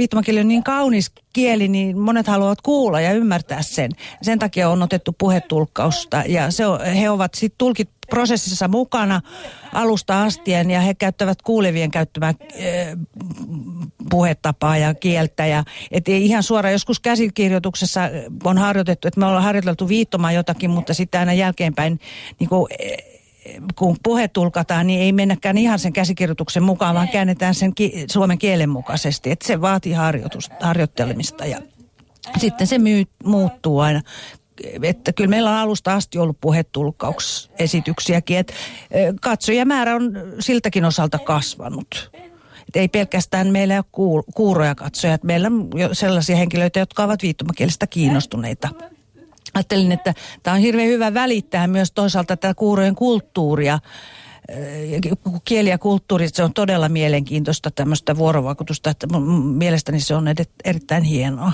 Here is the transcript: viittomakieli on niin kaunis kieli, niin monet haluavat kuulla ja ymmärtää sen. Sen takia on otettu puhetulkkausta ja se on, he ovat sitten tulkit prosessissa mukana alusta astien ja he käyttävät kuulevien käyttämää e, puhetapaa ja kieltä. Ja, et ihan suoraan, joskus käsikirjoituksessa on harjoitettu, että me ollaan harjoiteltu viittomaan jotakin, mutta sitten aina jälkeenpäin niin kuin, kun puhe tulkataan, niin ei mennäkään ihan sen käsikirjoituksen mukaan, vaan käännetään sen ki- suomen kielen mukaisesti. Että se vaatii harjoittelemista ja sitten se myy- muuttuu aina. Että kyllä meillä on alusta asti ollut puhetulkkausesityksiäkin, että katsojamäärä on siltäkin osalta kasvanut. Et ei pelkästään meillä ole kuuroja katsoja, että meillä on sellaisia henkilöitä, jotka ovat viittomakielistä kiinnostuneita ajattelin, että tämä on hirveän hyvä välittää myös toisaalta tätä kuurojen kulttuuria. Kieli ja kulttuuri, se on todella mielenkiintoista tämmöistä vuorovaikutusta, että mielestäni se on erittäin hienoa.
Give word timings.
viittomakieli 0.00 0.40
on 0.40 0.48
niin 0.48 0.64
kaunis 0.64 1.12
kieli, 1.32 1.68
niin 1.68 1.98
monet 1.98 2.26
haluavat 2.26 2.60
kuulla 2.60 3.00
ja 3.00 3.12
ymmärtää 3.12 3.62
sen. 3.62 3.90
Sen 4.22 4.38
takia 4.38 4.68
on 4.68 4.82
otettu 4.82 5.12
puhetulkkausta 5.18 6.22
ja 6.26 6.50
se 6.50 6.66
on, 6.66 6.84
he 6.84 7.10
ovat 7.10 7.34
sitten 7.34 7.58
tulkit 7.58 7.90
prosessissa 8.10 8.68
mukana 8.68 9.20
alusta 9.72 10.22
astien 10.22 10.70
ja 10.70 10.80
he 10.80 10.94
käyttävät 10.94 11.42
kuulevien 11.42 11.90
käyttämää 11.90 12.34
e, 12.54 12.84
puhetapaa 14.10 14.76
ja 14.76 14.94
kieltä. 14.94 15.46
Ja, 15.46 15.64
et 15.90 16.08
ihan 16.08 16.42
suoraan, 16.42 16.72
joskus 16.72 17.00
käsikirjoituksessa 17.00 18.00
on 18.44 18.58
harjoitettu, 18.58 19.08
että 19.08 19.20
me 19.20 19.26
ollaan 19.26 19.44
harjoiteltu 19.44 19.88
viittomaan 19.88 20.34
jotakin, 20.34 20.70
mutta 20.70 20.94
sitten 20.94 21.20
aina 21.20 21.32
jälkeenpäin 21.32 22.00
niin 22.38 22.48
kuin, 22.48 22.66
kun 23.76 23.96
puhe 24.02 24.28
tulkataan, 24.28 24.86
niin 24.86 25.00
ei 25.00 25.12
mennäkään 25.12 25.58
ihan 25.58 25.78
sen 25.78 25.92
käsikirjoituksen 25.92 26.62
mukaan, 26.62 26.94
vaan 26.94 27.08
käännetään 27.08 27.54
sen 27.54 27.74
ki- 27.74 28.04
suomen 28.10 28.38
kielen 28.38 28.68
mukaisesti. 28.68 29.30
Että 29.30 29.46
se 29.46 29.60
vaatii 29.60 29.94
harjoittelemista 30.60 31.46
ja 31.46 31.58
sitten 32.38 32.66
se 32.66 32.78
myy- 32.78 33.06
muuttuu 33.24 33.80
aina. 33.80 34.02
Että 34.82 35.12
kyllä 35.12 35.30
meillä 35.30 35.50
on 35.50 35.56
alusta 35.56 35.94
asti 35.94 36.18
ollut 36.18 36.40
puhetulkkausesityksiäkin, 36.40 38.38
että 38.38 38.52
katsojamäärä 39.20 39.94
on 39.94 40.12
siltäkin 40.40 40.84
osalta 40.84 41.18
kasvanut. 41.18 42.10
Et 42.68 42.76
ei 42.76 42.88
pelkästään 42.88 43.48
meillä 43.48 43.82
ole 44.02 44.24
kuuroja 44.34 44.74
katsoja, 44.74 45.14
että 45.14 45.26
meillä 45.26 45.46
on 45.46 45.70
sellaisia 45.92 46.36
henkilöitä, 46.36 46.78
jotka 46.78 47.04
ovat 47.04 47.22
viittomakielistä 47.22 47.86
kiinnostuneita 47.86 48.68
ajattelin, 49.54 49.92
että 49.92 50.14
tämä 50.42 50.54
on 50.54 50.60
hirveän 50.60 50.88
hyvä 50.88 51.14
välittää 51.14 51.66
myös 51.66 51.92
toisaalta 51.92 52.36
tätä 52.36 52.54
kuurojen 52.54 52.94
kulttuuria. 52.94 53.78
Kieli 55.44 55.68
ja 55.68 55.78
kulttuuri, 55.78 56.28
se 56.28 56.42
on 56.42 56.52
todella 56.52 56.88
mielenkiintoista 56.88 57.70
tämmöistä 57.70 58.16
vuorovaikutusta, 58.16 58.90
että 58.90 59.06
mielestäni 59.54 60.00
se 60.00 60.14
on 60.14 60.24
erittäin 60.64 61.02
hienoa. 61.02 61.52